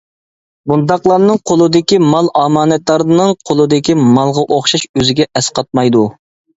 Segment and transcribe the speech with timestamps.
[0.69, 6.09] بۇنداقلارنىڭ قولىدىكى مال ئامانەتدارنىڭ قولىدىكى مالغا ئوخشاش ئۆزىگە ئەسقاتمايدۇ.